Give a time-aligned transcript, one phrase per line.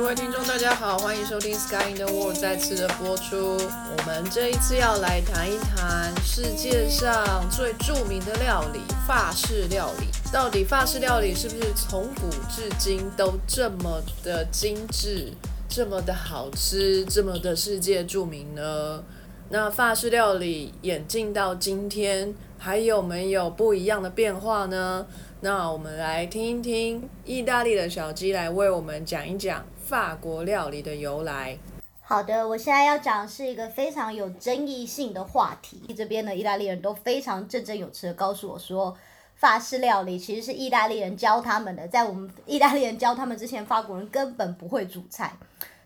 [0.00, 3.58] 各位听众，大家好，欢迎收听《Sky in the World》再次的播出。
[3.58, 10.06] 我们这一次要来谈一谈世界上最著名的料理——法式料理。
[10.32, 15.34] 到底法式料理是不是从古至今都这么的精致、
[15.68, 19.04] 这么的好吃、这么的世界著名呢？
[19.50, 25.06] 那法式料理演进到今天，还有没有不一样的变化呢？
[25.40, 31.56] 那我们来听一听意大利的小鸡来为我们讲一讲法国料理的由来。
[32.02, 35.80] 好的，我现在要讲的是一个非常有争议性的话题。
[35.96, 38.94] 这边的意大利人都非常振振有词的告诉我说，
[39.36, 45.32] 法式料理其实是意大利人教他们的，在我们意大利人教他们之前，法国人根本不会煮菜。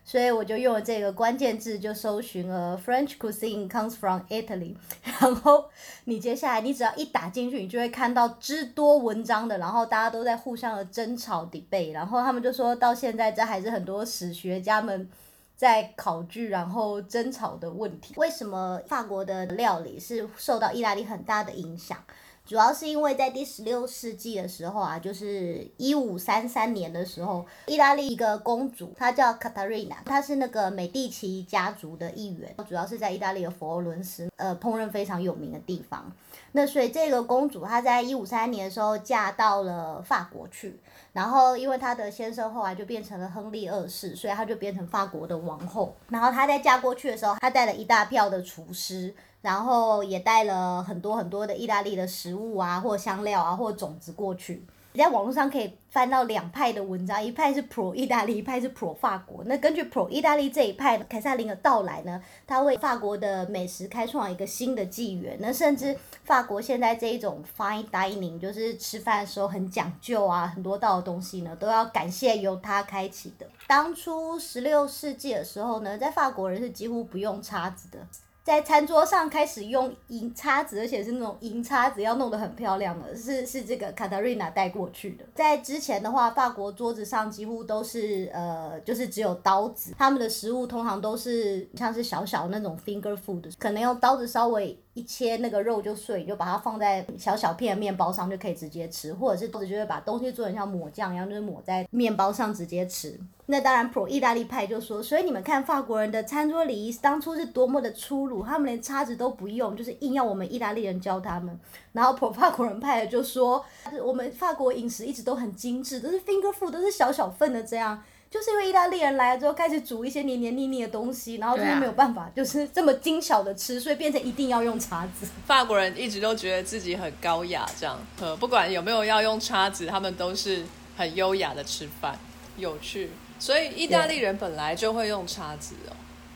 [0.07, 4.75] 所以我就用了这个关键字，就搜寻了 French cuisine comes from Italy。
[5.19, 5.65] 然后
[6.03, 11.91] 你接下来你只要一打进去，你就会看到之多文章的，然后大家都在互相的争吵 debate。
[11.91, 15.09] 然后他们就说到现在，这还是很多史学家们
[15.55, 18.13] 在考据，然后争吵的问题。
[18.17, 21.97] 为什么法国的料理是受到意大利很大的影响？
[22.45, 36.11] 主要是因为在第十六世纪的时候啊，就是一五三三年的时候，意大利一个公主，她叫卡塔瑞娜，她是那个美第奇家族的一员，主要是在意大利的佛罗伦斯，呃，烹饪非常有名的地方。
[36.51, 40.79] 那所以这个公主她在一五三年的时候嫁到了法国去，
[41.13, 45.95] 然后因为她的先生后来就变成了亨利二世，所以她就变成法国的王后。
[46.09, 49.15] 然后她在嫁过去的时候，她带了一大票的厨师。
[49.45, 54.65] 然后也带了很多很多的意大利的食物啊，或香料啊，或种子过去。
[54.93, 59.43] 你在网络上可以翻到两派的文章，一派是 pro 意大利，一派是 pro 法国。
[59.45, 65.37] 那根据 pro 意大利这一派，凯撒琳的到来呢，他为法国的美食开创一个新的纪元。
[65.39, 73.45] 那甚至法国现在这一种 fine dining，就是吃饭的时候很讲究啊，很多道的东西呢，都要感谢由他开启的。
[73.67, 77.99] 当初十六世纪的时候呢，在法国人是几乎不用叉子的。
[78.45, 85.25] 在餐桌上开始用银叉子，而且是那种银叉子，要弄得很漂亮的，是是这个卡塔瑞娜带过去的。
[85.33, 94.79] 在之前的话，法国桌子上几乎都是呃，就是只有刀子，他们的食物通常都是像是小小那种 finger food，可能用刀子稍微。
[94.95, 103.19] 一切那个肉就碎，就把它放在小小片的面包上就可以直接吃，或者是就是把东西做成像抹酱一样，就是抹在面包上直接吃。
[103.47, 111.59] 那当然，pro 意大利派就说，所以你们看法国人的餐桌礼仪当初是多么的粗鲁，他们连叉子都不用，就是硬要我们意大利人教他们。
[111.91, 113.63] 然后 pro 法国人派的就说，
[114.01, 118.01] 我们法国饮食一直都很精致，都是 finger food，都是小小份的这样。
[118.29, 125.25] 就是因为意大利人来了之后，开始煮一些黏黏腻腻的东西，然后就是没有办法，就是这么精巧的吃，所以变成一定要用叉子。
[125.45, 130.65] 法国人一直都觉得自己很高雅，这样，呃，不管有没有要用叉子，他们都是
[130.97, 132.19] 很优雅的吃饭，
[132.57, 133.11] 有趣。
[133.39, 135.95] 所以意大利人本来就会用叉子哦。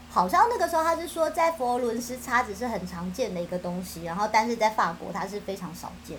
[0.09, 6.17] 好像那个时候他是说，在佛罗伦斯叉子是很常见的一个东西，然后但是在法国它是非常少见。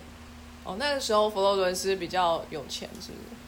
[0.62, 3.39] 哦，那个时候佛罗伦斯比较有钱，是不是？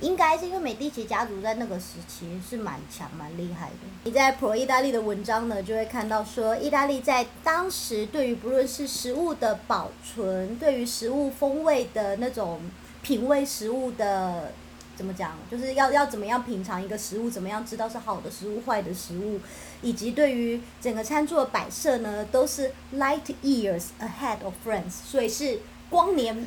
[0.00, 3.74] 应该是因为美第奇家族在那个时期是蛮强、蛮厉害的。
[4.04, 12.60] 你在 Pro 意大利的文章呢，就会看到说，意大利在当时对于不论是食物的保存，对于食物风味的那种
[13.02, 14.52] 品味食物的
[14.96, 19.38] 怎么讲，就是要要怎么样品尝一个食物，怎么样知道是好的食物、坏的食物，
[19.82, 25.60] 以及对于整个餐桌的摆设呢，都是 light years ahead of friends，所以是。
[25.90, 26.34] 光年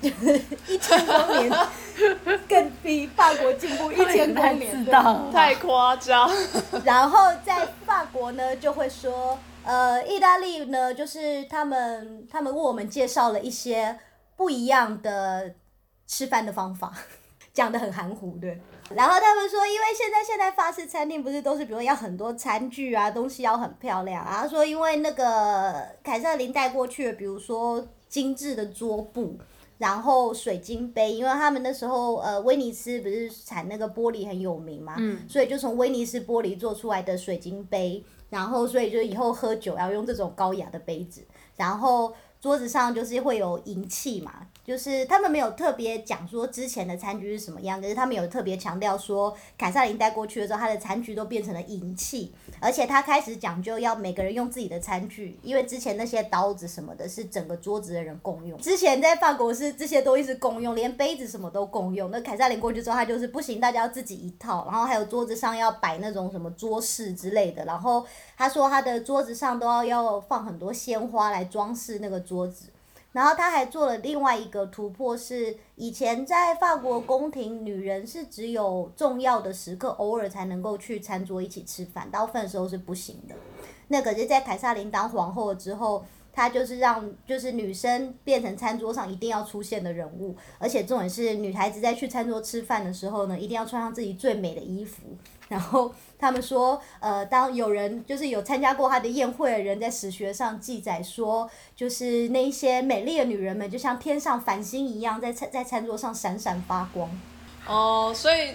[0.67, 1.51] 一千光年，
[2.47, 4.85] 更比法国进步一千光年，
[5.33, 6.31] 太夸张。
[6.85, 13.99] 然后在法国呢，就会说，呃，意大利呢，就是他们他们为我们介绍了一些
[14.37, 15.53] 不一样的
[16.07, 16.93] 吃饭的方法，
[17.53, 18.61] 讲的很含糊，对。
[18.95, 24.47] 然后他们说，因为现在现在法式餐厅不是都是，比如要很多餐具啊，东西要很漂亮啊。
[24.47, 27.85] 说因为那个凯瑟琳带过去的，比如说。
[28.13, 29.36] 精致的桌布，
[29.80, 34.95] 然后水晶杯，因为他们那时候呃威尼斯不是产那个玻璃很有名嘛，
[35.27, 41.25] 所以就从威尼斯玻璃做出来的水晶杯，然后所以就以后喝酒要用这种高雅的杯子，
[41.56, 44.45] 然后桌子上就是会有银器嘛。
[44.65, 58.57] 就是他们没有特别讲说之前的餐具是什么样，可是他们有特别强调说，凯撒琳带过去的时候，他的餐具都变成了银器，而且他开始讲究要每个人用自己的餐具，因为之前那些刀子什么的是整个桌子的人共用。
[58.60, 62.09] 之前在法国是这些东西是共用，连杯子什么都共用。
[62.09, 68.06] 那凯撒琳过去之后，他就是不行，大家要自己一套，然后还有桌子上要摆那种什么桌饰之类的，然后
[68.38, 72.68] 他说他的桌子上都要要放很多鲜花来装饰那个桌子。
[73.13, 83.36] 然后他还做了另外一个突破，是以前在法国宫廷，女人是只有重要的时刻偶尔才能够去餐桌一起吃饭，大部分时候是不行的。
[83.88, 95.04] 那可是，在凯撒琳当皇后之后，她就是让就是女生变成餐桌上一定要出现的人物，而且重点是女孩子在去餐桌吃饭的时候呢，一定要穿上自己最美的衣服。
[95.50, 107.10] 然后他们说，呃，当有人就是有参加过他的宴会的人，在史学上记载说，就是那一些美丽的女人们，就像天上繁星一样，在餐在餐桌上闪闪发光。
[107.68, 108.51] 哦，所以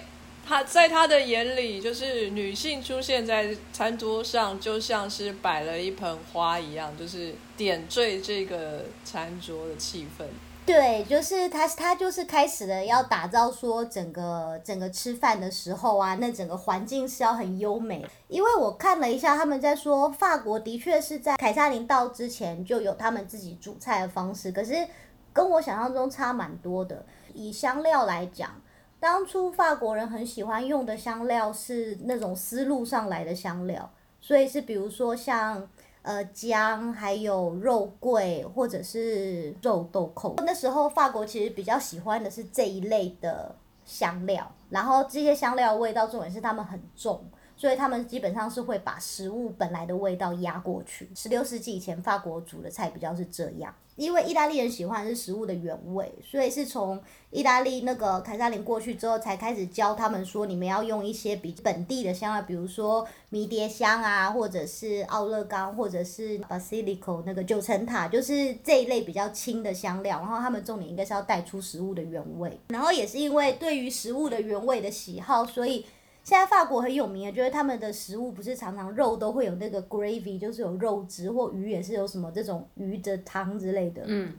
[0.47, 10.25] 他在他的眼里，就是女性出现在餐桌上，就像是摆了一盆花一样，就是点缀这个餐桌的气氛。
[10.69, 18.07] 对，就是他，他就是开始了要打造说整个整个吃饭的时候啊，那整个环境是要很优美。
[18.29, 24.87] 因为我看了一下，他们在说法国的确是在凯撒琳到之前就有他们自己煮菜的方式，可是
[25.33, 27.03] 跟我想象中差蛮多的。
[27.33, 28.61] 以香料来讲，
[29.01, 35.67] 当初法国人很喜欢用的香料是那种丝路上来的香料，所以是比如说像。
[36.03, 43.55] 呃，姜还有肉桂或者是肉豆蔻，那时候法国其实比较喜欢的是这一类的
[43.85, 47.23] 香料，然后这些香料味道重点是它们很重，
[47.57, 51.11] 所以他们基本上是会把食物本来的味道压过去。
[51.15, 53.75] 十六世纪以前，法国煮的菜比较是这样。
[53.99, 56.99] 因为意大利人喜欢的是食物的原味，所以是从
[57.31, 70.21] 意大利那个凯撒琳过去之后，才开始教他们说，你们要用一些比本地的香料，比如说迷迭香啊，或者是奥勒冈，或者是 basilico 那个九层塔，就是这一类比较轻的香料。
[70.21, 72.59] 然后他们重点应该是要带出食物的原味。
[72.69, 75.85] 然后也是因为对于食物的原味的喜好，所以。
[76.29, 84.03] 现在法国很有名的，就是他们的食物不是常常肉都会有那个 gravy，就是有肉汁，或鱼也是有什么这种鱼的汤之类的。
[84.05, 84.35] 嗯，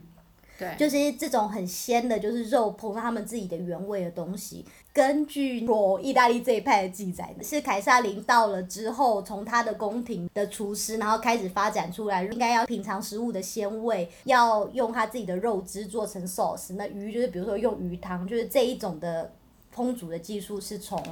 [0.56, 4.64] 对，就是这种很鲜的，就是肉碰上他们自己的原味的东西。
[4.92, 16.74] 根据我意大利这一派的记载，是凯撒琳到了之后，从他的宫廷的厨师，然后开始发展出来，应该要品尝食物的鲜味，要用他自己的肉汁做成 sauce。
[16.74, 19.32] 那鱼就是比如说用鱼汤，就是这一种的
[19.74, 21.02] 烹煮的技术是从。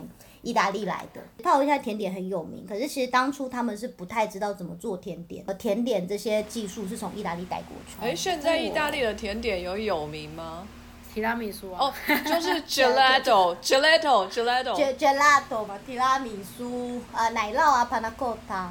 [0.40, 7.96] 意大利来的，泡一下甜点很有名，可是其实当初他们是不太知道怎么做甜点，甜点这些技术是从意大利带过去。
[8.00, 10.64] 哎，现在意大利的甜点有有名吗？
[11.12, 11.86] 提拉米苏啊？
[11.86, 11.92] 哦，
[12.24, 18.68] 就是 gelato，gelato，gelato，gelato 嘛，提拉米苏啊，奶酪啊，panna cotta。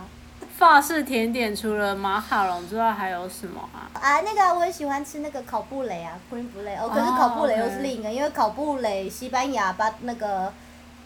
[0.58, 3.88] 法式甜点除了马卡龙之外还有什么啊？
[3.94, 6.76] 啊，那个我也喜欢吃那个烤布雷啊，cream 布雷。
[6.76, 10.52] 哦，可是烤布雷又是另一个，因为烤布雷西班牙巴那个。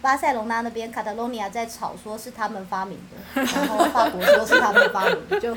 [0.02, 5.56] 巴塞隆纳那边，卡塔罗尼亚在吵，说是他们发明的，然后法国说是他们发明的，就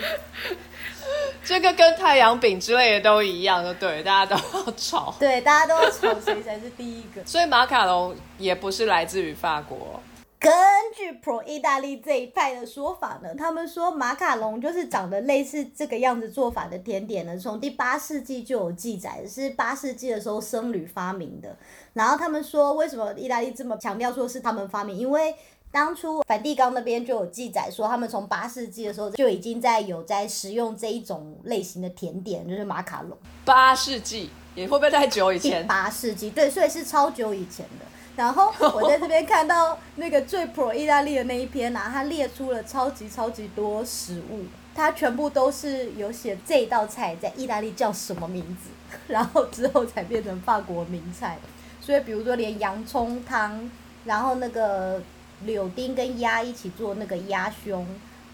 [1.42, 7.24] 这个跟太阳饼之类的都一样，就对，大家都要吵，对，大家都要吵，谁才是第一个？
[7.24, 9.98] 所以马卡龙也不是来自于法国。
[10.44, 10.52] 根
[10.94, 21.56] 据 Pro 意大利这一派的说法呢，他们说马卡龙就是长得类似这个样子做法的甜点呢，从第八世纪就有记载，是八世纪的时候僧侣发明的。
[21.94, 24.94] 然后他们说，为什么意大利这么强调说是他们发明？
[24.94, 25.34] 因为
[25.70, 33.16] 当初梵蒂冈那边就有记载说，他们从八世纪的时候就已经在有在食用这一种类型的甜点，就是马卡龙。
[33.46, 35.66] 八世纪也会不会太久以前？
[35.66, 37.86] 八世纪对，所以是超久以前的。
[38.16, 44.44] 然后我在这边看到那个最 pro 意大利的那一篇啊，它列出了超级超级多食物，
[44.74, 48.70] 它全部都是有写这道菜在意大利叫什么名字，
[49.08, 51.38] 然后之后才变成法国名菜。
[51.80, 53.68] 所以比如说连洋葱汤，
[54.04, 55.02] 然后那个
[55.42, 57.84] 柳丁跟鸭一起做那个鸭胸，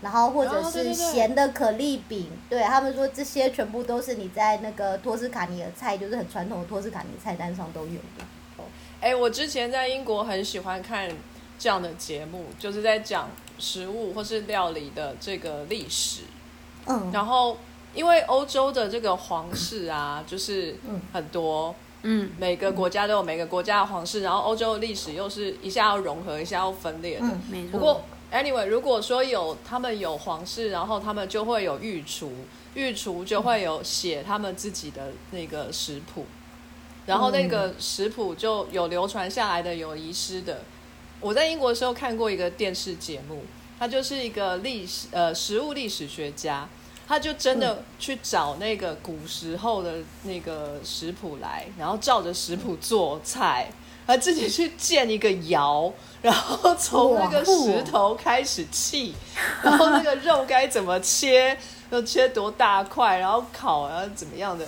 [0.03, 8.25] 然后或者是咸的可丽饼，对他们说这些全部都是你在那个托斯卡尼的菜，就是很传统的托斯卡尼菜单上都有的。
[9.01, 11.11] 哎，我之前在英国很喜欢看
[11.59, 16.23] 这样的节目，就是在讲食物或是料理的这个历史。
[16.87, 17.59] 嗯，然后
[17.95, 20.77] 因为欧洲的这个皇室啊，就是
[21.13, 27.27] 很多，嗯，每个国家都有每个国家的皇室，然后欧洲的历史又是一下要融合，一下要分裂的。
[27.51, 27.73] 没错。
[27.73, 28.03] 不过
[28.33, 32.33] ，anyway，如果说有他们有皇室，然后他们就会有御厨，
[32.75, 36.27] 御厨就会有写他们自己的那个食谱。
[37.11, 40.61] 然后那个食谱就有流传下来的，有遗失的。
[41.19, 43.43] 我在英国的时候看过一个电视节目，
[43.81, 46.69] 他就是一个历史呃食物历史学家，
[47.09, 53.69] 他就真的去找那个古时候的那个食谱来，然后照着食谱做菜，
[54.07, 59.13] 他自己去建一个窑，然后从那个石头开始砌，
[59.65, 61.59] 然后那个肉该怎么切，
[61.91, 64.65] 要切多大块，然后烤，然后怎么样的。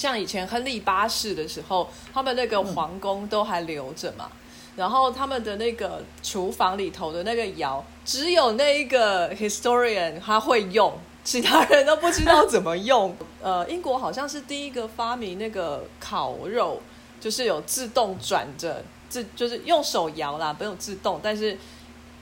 [0.00, 4.30] 像以前亨利八世的时候，他们那个皇宫都还留着嘛。
[4.74, 10.90] 然后他们的那个厨房里头的那个窑，只有那一个 historian 他会用，
[11.22, 13.14] 其他人都不知道怎么用。
[13.42, 16.80] 呃，英国好像是第一个发明那个烤肉，
[17.20, 21.58] 就是有自动转着，自就是用手摇啦，不用自动，但是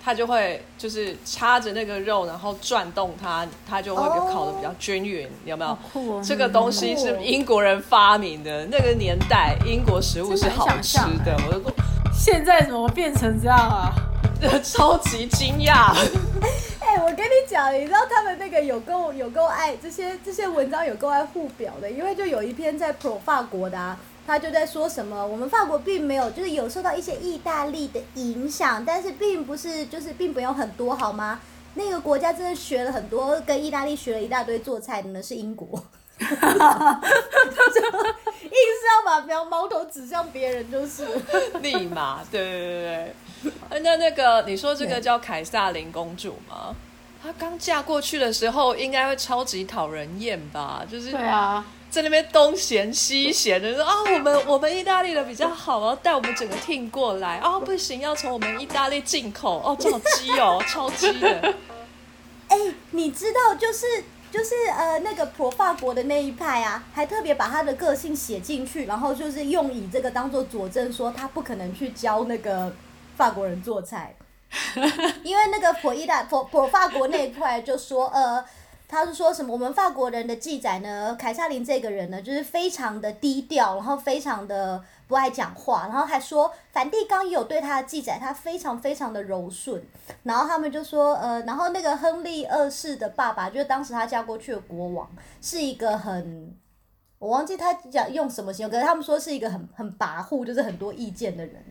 [0.09, 6.23] 它就会就是插着那个肉，然后转动它，它就会烤的比较均匀，有没有？
[6.23, 10.97] 这个东西是英国人发明的，那个年代英国食物是好吃
[11.27, 11.71] 的，我都。
[12.11, 13.93] 现在怎么变成这样啊？
[14.65, 15.93] 超级惊讶！
[16.81, 23.95] 哎，我跟你讲，你知道他们那个有够有够爱这些这些文章有够爱互表的，因为就有一篇在 pro 法国的，
[24.29, 31.41] 他就在说什么，我们法国并没有就是有受到一些意大利的影响，但是并不是就是并没有很多好吗？
[31.73, 35.83] 那个国家真的学了很多，跟意大利学了一大堆做菜的呢，是英国。
[36.21, 37.01] 哈哈哈
[38.43, 41.07] 硬是要把苗矛头指向别人，就是
[41.63, 43.15] 立马，对对对
[43.71, 43.81] 对。
[43.81, 46.77] 那那个你说这个叫凯撒琳公主吗？
[47.23, 50.85] 她刚嫁过去的时候，应该会超级讨人厌吧？
[50.91, 61.55] 就是对啊，在那边东嫌西嫌的说啊，我们我们意大利的比较好，然后带我们整个 team 过来啊，不行，要从我们意大利进口哦，这种鸡哦， 超鸡的。
[62.49, 62.57] 哎，
[62.93, 63.87] 你知道就是。
[64.31, 72.71] 就是呃那个普法国的那一派啊，还特别把他的个性写进去，然后就是用以这个当做佐证，说他不可能去教那个
[73.17, 74.15] 法国人做菜，
[75.25, 78.45] 因为那个普意大普普法国那一块就说呃。
[78.89, 79.53] 他是说什么？
[79.53, 81.15] 我们法国人的记载呢？
[81.19, 89.83] 凯撒琳这个人呢，就是非常的低调，然后非常的不爱讲话，然后还说梵蒂冈有对他的记载，他非常非常的柔顺。
[90.23, 95.07] 然后他们就说，呃，然后那个亨利二世的爸爸，就是当时他嫁过去的国王，
[95.43, 96.57] 是一个很，
[97.19, 101.63] 我忘记他讲用什么形容，可是他们说是一个很很跋扈，就是很多意见的人。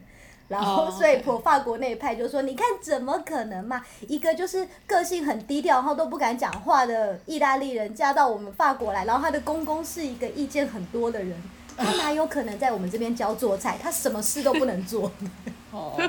[0.48, 3.84] 然后，所以普法国那一派就说：“你看，怎么可能嘛？
[4.08, 11.36] 一个就是个性很低调，然后都不敢讲话的意大利人嫁到我们法国来，然后他的公公是一个意见很多的人，
[11.76, 13.78] 他哪有可能在我们这边教做菜？
[13.84, 15.12] 他什么事都不能做。
[15.70, 16.00] ”哦，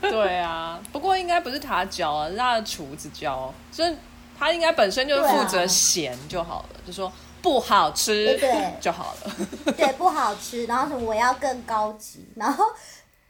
[0.00, 3.94] 对啊，不过应该不是他教啊，是他的厨子教，所以
[4.38, 9.32] 他应该本身就是负责咸就好了，就说不好吃对就好了。
[9.76, 12.64] 对，不好吃，然后什么我要更高级，然后。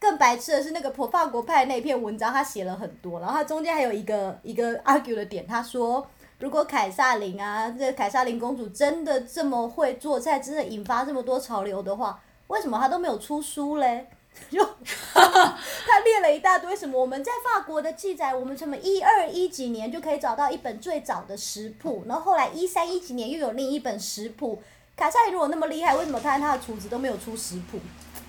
[0.02, 6.04] 更白痴的是那个普法国派那篇文章，他写了很多，然后他中间还有一个一个 argue 的点，他说
[6.40, 14.08] 如果凯撒琳啊，这个凯撒琳公主真的这么会做菜，真的引发这么多潮流的话，为什么她都没有出书嘞？
[14.50, 14.64] 就
[15.14, 24.60] 他列了一大堆什么，我们在法国的记载，我们什么一二一几年就可以找到一本最早的食谱，然后后来一三一几年又有另一本食谱。
[24.96, 27.78] 凯撒琳如果那么厉害，为什么他和他的厨子都没有出食谱？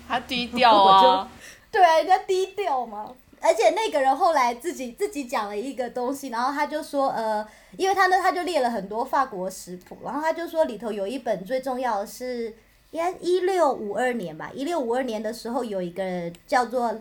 [0.06, 1.28] 他低 调啊。
[1.74, 7.44] 对啊，人家低调嘛，而且那个人后来自己自己讲了一个东西，然后他就说，呃，
[7.76, 12.54] 因为他呢他就列了很多法国食谱，然后他就说里头有一本最重要的是，
[12.92, 16.96] 应该一六五二年吧，一六五二年的时候有一个叫做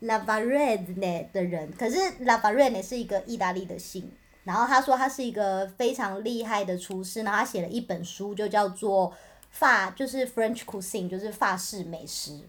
[0.00, 4.10] La Varenne 的人，可是 La Varenne 是一个意大利的姓，
[4.42, 9.14] 然后他说他是一个非常厉害的厨师，然后他写了一本书，就叫做
[9.52, 12.40] 法，就是 French Cuisine，就是法式美食，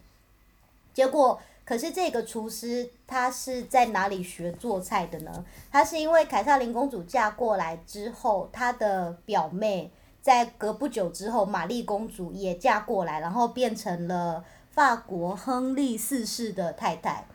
[0.92, 1.40] 结果。
[1.68, 5.44] 可是这个厨师他是在哪里学做菜的呢？
[5.70, 17.26] 他是因为凯撒琳公主嫁过来之后，她的表妹在隔不久之后，玛丽公主也嫁过来，然后变成了法国亨利四世的太太。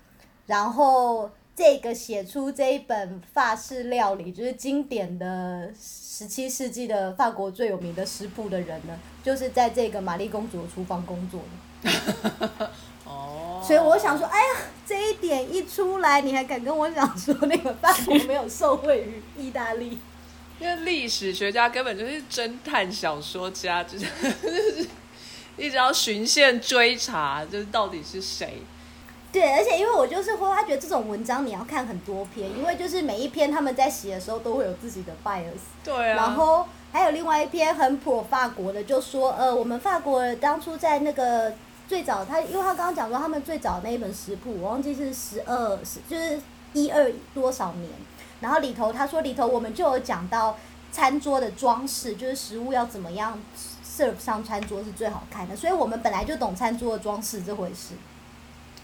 [0.47, 11.41] 然后这个写出这一本法式料理，就是经典的十七世纪的法国最有名的食谱的人呢，就是在这个玛丽公主的厨房工作
[11.83, 12.71] 的。
[13.63, 14.45] 所以我想说，哎呀，
[14.85, 19.97] 这一点一出来，你还敢跟我讲说那个法国没有受惠于意大利？
[20.59, 24.05] 因为历史学家根本就是侦探小说家，就是
[24.41, 24.87] 就是
[25.55, 28.57] 一直要循线追查，就是到底是谁。
[29.33, 35.43] 对，而且因为我就是会，他觉得这种文章你要看很多篇，因为就是每一篇他们在写的时候都会有自己的 bias。
[35.83, 36.15] 对啊。
[36.15, 41.51] 然后还有另外一篇很普法国的，就说呃，我们法国当初在那个。
[41.85, 46.39] 最早他，因为他刚刚讲说他们最早那一本食谱，我忘记是十二十，就是
[46.71, 47.89] 一二多少年。
[48.39, 50.57] 然后里头他说里头我们就有讲到
[50.93, 53.37] 餐桌的装饰，就是食物要怎么样
[53.85, 55.55] serve 上餐桌是最好看的。
[55.55, 57.95] 所以我们本来就懂餐桌的装饰这回事。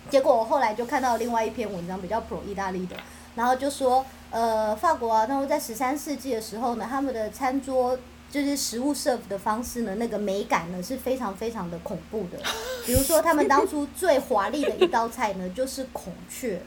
[0.09, 2.95] 结果我后来就看到另外一篇文章，比较 pro 意大利的，
[3.35, 7.97] 然后就说呃法国啊，他们在十三世纪的时候呢，他们的餐桌
[8.31, 12.37] 就是食物 serve 的方式呢，那个美感呢是非常非常的恐怖的。
[12.85, 16.61] 比如说，他们当初最华丽的一道菜呢，就是孔雀。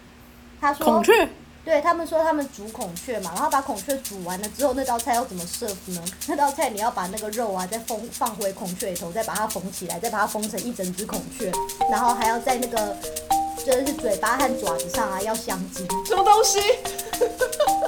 [0.60, 1.28] 他说，孔雀，
[1.64, 6.02] 对他们说他们煮孔雀嘛，然后把孔雀煮完了之后，那道菜要怎么 serve 呢？
[6.26, 11.52] 那道菜你要把那个肉啊再封放回孔雀里头，再把它缝起来，再把它缝成一整只孔雀，
[11.90, 12.97] 然后还要在那个
[13.64, 15.87] 就是嘴巴和爪子上啊要镶金。
[16.04, 16.59] 什么东西？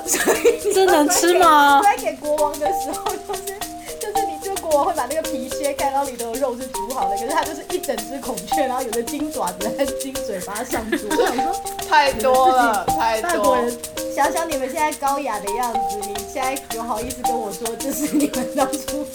[0.73, 1.83] 这能吃吗？
[1.83, 3.13] 在给国王的时候，
[6.05, 11.01] 里头的肉是煮好的，可是它就是一整只孔雀，然后有个金爪子和金嘴巴上桌。
[11.11, 13.31] 我想说，太多了，太多。
[13.31, 13.79] 外国人，
[14.15, 19.07] 想想你们现在高雅的样子，你现在有好意思跟我说这是你们当初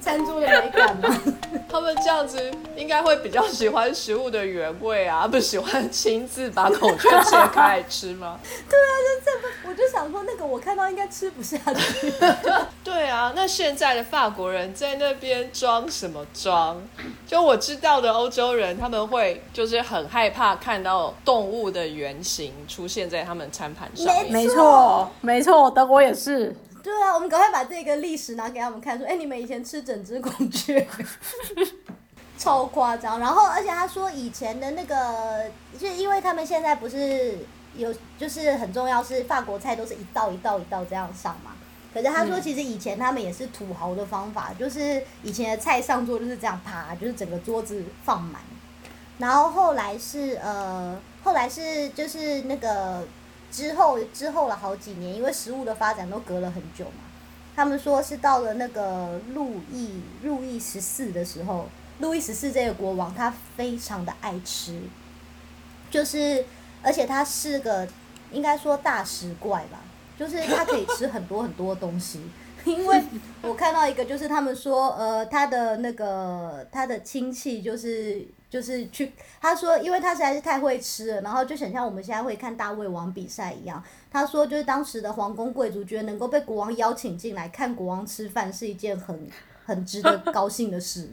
[0.00, 1.22] 餐桌的美感吗？
[1.70, 8.38] 他们这样子应该会比较喜欢食物的原味啊， 不喜欢亲自把孔雀切开来吃吗？
[8.68, 12.12] 对啊，就这么，我就想说那个我看到应该吃不下去。
[12.82, 16.80] 对啊，那现在的法国人在那边装什么装？
[17.26, 24.32] 就我知道的欧洲人，他们会就是很害怕看到动物的原型出现在他们餐盘上面。
[24.32, 26.54] 没错，没错，德国也是。
[26.82, 30.86] 对啊，我们赶快把这个历史拿给他们看，说，哎，你们以前吃整只孔雀，
[32.38, 33.20] 超夸张。
[33.20, 35.44] 然后，而且他说以前的那个，
[35.78, 37.38] 就因为他们现在不是
[37.74, 41.52] 有，就是很重要是法国菜都是一道一道一道这样上嘛。
[41.92, 48.40] 可是他说，其实以前他们也是土豪的方法，就是以前的菜上桌就是这样啪，就是整个桌子放满。
[49.18, 53.06] 然后后来是呃，后来是就是那个。
[53.50, 57.04] 之后之后了好几年，因为食物的发展都隔了很久嘛。
[57.56, 64.80] 他们说是到了那个路易路易十四的时候，路易十四这个国王他非常的爱吃，
[65.90, 66.44] 就是
[66.82, 67.86] 而且他是个
[68.30, 69.80] 应该说大食怪吧，
[70.18, 72.20] 就是他可以吃很多很多东西。
[72.64, 73.02] 因为
[73.42, 83.82] 我看到一个，就是他们说，呃，他的那个他的亲戚就是就是去，他说，因为他实在是太会吃了，然后就想像我们现在会看大胃王比赛一样。
[84.10, 89.28] 他说，就是当时的皇宫贵族觉得能够被国王邀请进来看国王吃饭是一件很
[89.64, 91.08] 很值得高兴的事。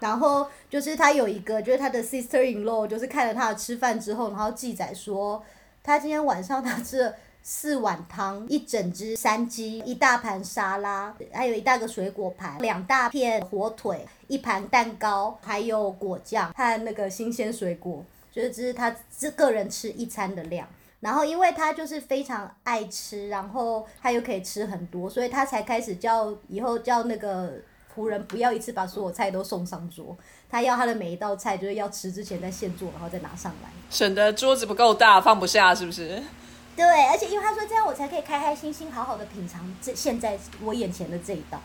[0.00, 5.42] 然后就是他有一个，就是他的 sister in law，就是看了他的吃饭之后，然后记载说，
[5.82, 7.14] 他今天晚上他吃了。
[7.48, 20.66] 四碗汤，一整只山鸡，一大盘沙拉，还有一大个水果盘，两大片火腿，一盘蛋糕，还有果酱和那个新鲜水果，就是这是他这个人吃一餐的量。
[20.98, 27.52] 然后因为他就是非常爱吃，然后他又可以吃很多，所以他才开始叫以后叫那个
[27.94, 30.16] 仆人不要一次把所有菜都送上桌，
[30.50, 36.20] 他要他的每一道菜就是要吃之前再现做，然后再拿上来，省得桌子不够大放不下，是不是？
[36.76, 41.58] 对，而且因为他说这样我才可以开开心心好好的品尝这现在我眼前的这一道，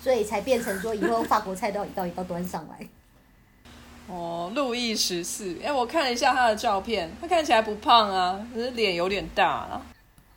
[0.00, 2.86] 所以才变成说以后法国菜都要一道一道端上来。
[4.08, 9.82] 哦，路易十四，哎，我看了一下他的照片，他看起来不胖啊，可是脸有点大啊。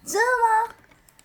[0.06, 0.76] 真的吗？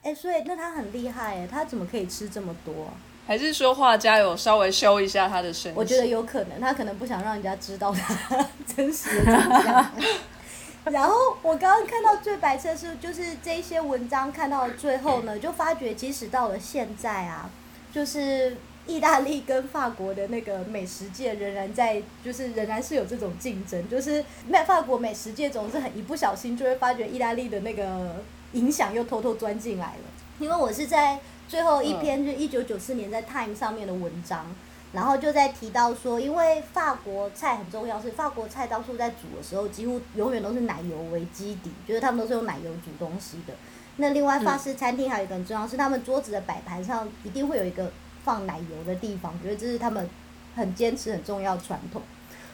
[0.03, 2.89] 哎，所以那他很厉害哎，他怎么可以吃这么多？
[3.25, 5.73] 还是说画家有稍微修一下他的身？
[5.77, 9.93] 我觉得有可能，他可能不想让人家知道他 真实的长相。
[10.91, 17.49] 然后我刚刚看到最白色是，就是这些文章看到最后呢，就发觉即使到了现在啊，
[17.93, 28.17] 就是意大利跟法国的那个美食界仍然在，就是仍然是有这种竞争，就是美法国美食界总是很一不小心就会发觉意大利的那个
[28.55, 30.03] 影响又偷偷钻进来了。
[30.41, 34.47] 因为我是在最后一篇就一九九四年在 Time 上面的文章。
[34.93, 43.55] 然后就在提到说，因为法国菜很重要，是法国菜当初在煮的时候，几乎永远都是奶油为基底，就是他们都是用奶油煮东西的。
[43.97, 47.91] 那另外法式餐厅还有一个很重要，是他们桌子的摆盘上一定会有一个
[48.23, 50.07] 放奶油的地方，觉得这是他们
[50.55, 52.03] 很坚持很重要传统。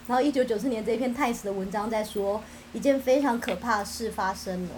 [0.07, 2.41] 然后一九九四年这篇《泰斯》的文章在说，
[2.73, 4.71] 一件非常可怕的事发生了，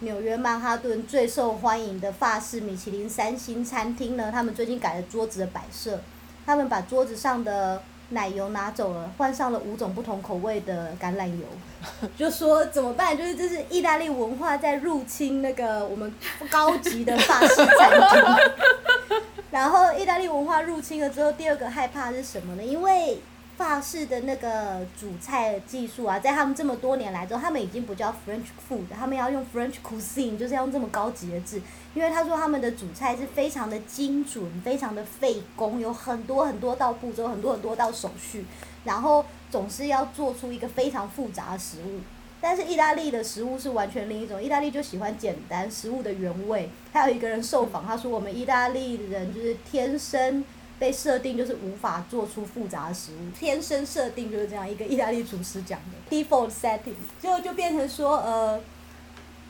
[0.00, 6.00] 纽约曼哈顿最受欢迎的法式米其林三星餐厅呢，他们最近改了桌子的摆设。
[6.44, 11.46] 他们把桌子上的奶油拿走了，换上了五种不同口味的橄榄油，
[12.16, 13.16] 就说怎么办？
[13.16, 16.12] 就是这是意大利文化在入侵那个我们
[16.50, 19.20] 高级的法式餐厅。
[19.50, 22.62] 然后意大利文化入侵了之后，第二个害怕是什么呢？
[22.62, 23.18] 因为
[23.56, 31.60] 法式的那个煮菜技术啊，在他们这么多年来之后，他们已经不叫 French food，他们要用 French cuisine，就是要用这么高级的字。
[31.94, 38.44] 因为他说他们的主菜是非常的精准，非常的费工，有很多很多道步骤，很多很多道手续，
[38.84, 42.00] 然后总是要做出一个非常复杂的食物。
[42.40, 46.68] 但是意大利的食物是完全另一种，意大利就喜欢简单食物的原味。
[46.92, 50.42] 还有一个人受访，他说我们意大利人就是天生。
[50.82, 58.60] 被设定就是无法做出复杂的食物，天生设定就是这样一个意大利厨师讲的 default setting，最后就变成说呃。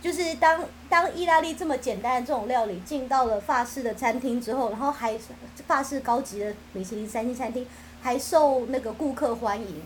[0.03, 5.17] 就是当当意大利这么简单的这种料理进到了法式的餐厅之后，然后还
[5.65, 7.65] 法式高级的米其林三星餐厅
[8.01, 9.81] 还受那个顾客欢迎，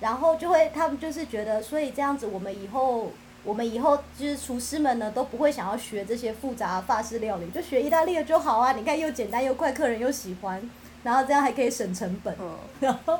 [0.00, 3.10] 然后就会他们就是觉得，所以这样子我们以后
[3.42, 8.70] 我们以后就是厨师们呢都不会想要学这些复杂法式料理，就学意大利的就好啊！
[8.70, 10.62] 你看又简单又快，客人又喜欢，
[11.06, 12.36] 然后这样还可以省成本，
[12.80, 13.16] 然后。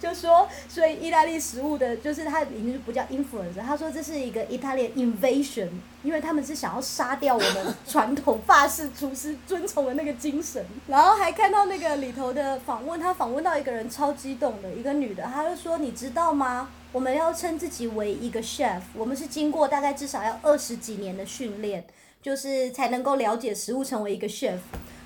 [0.00, 5.68] 就说，所以意大利食物的，就是它已经不叫 influence，他说这是一个 Italian invasion，
[6.02, 10.62] 因为他们是想要杀掉我们传统法式厨师遵从的那个精神。
[10.88, 16.68] 然后还看到那个里头的访问，他访问到一个人超激动的一个女的，她就说：“你知道吗？
[16.90, 21.86] 我们要称自己为一个 chef，我们是经过大概至少要二十几年的训练，
[22.20, 24.58] 就是才能够了解食物，成为一个 chef。”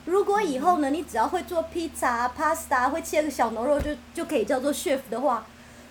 [0.04, 5.46] 如果以后呢，你只要会做披萨、pasta，会切个小牛肉，就就可以叫做 chef 的话，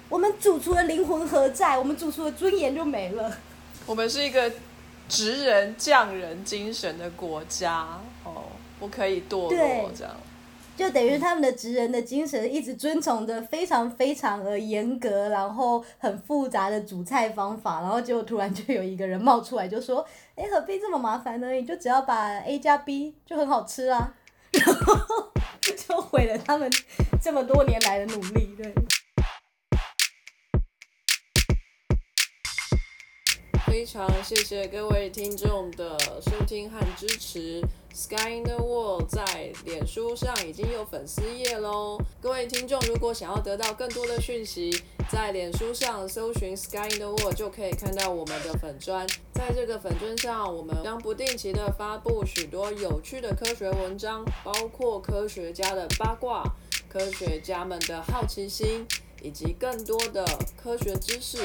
[0.09, 1.77] 我们主厨的灵魂何在？
[1.77, 3.37] 我们主厨的尊严就没了。
[3.85, 4.51] 我们是一个
[5.07, 7.87] 职人匠人精神的国家，
[8.23, 8.43] 哦，
[8.79, 10.13] 不可以堕落这样。
[10.77, 20.03] 就等于他们的职人的精神一直遵从着非常非常而严格，然后很复杂的煮菜方法，然后结果突然就有一个人冒出来就说
[20.35, 21.51] ：“哎，何必这么麻烦呢？
[21.51, 24.13] 你就只要把 A 加 B 就很好吃啊！”
[24.51, 24.95] 然后
[25.61, 26.69] 就毁了他们
[27.21, 28.73] 这么多年来的努力，对。
[33.71, 37.61] 非常谢谢各位听众的收听和支持。
[37.93, 41.97] Sky in the World 在脸书上已经有粉丝页喽。
[42.19, 49.07] 各位听众，如果想要得到更多的讯息，在脸书上搜寻 Sky in the World 就可以看到我们的粉砖。
[49.33, 56.43] 在这个粉砖上，我们将不定期的发布许多有趣的科学文章，包括科学家的八卦、
[56.89, 58.85] 科学家们的好奇心，
[59.23, 60.25] 以及更多的
[60.61, 61.39] 科学知识。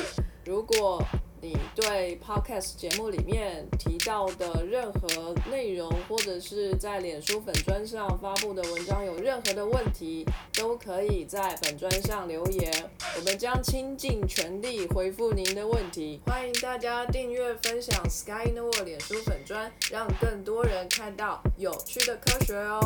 [0.44, 1.00] 如果
[1.46, 16.20] 你对 podcast 节目里面提到的任何内容，或者是在脸书粉砖上发布的文章有任何的问题，都可以在粉砖上留言，我们将倾尽全力回复您的问题。
[16.26, 22.80] 欢迎大家订阅分享 Sky in the World 脸书粉砖，让更多人看到有趣的科学哦。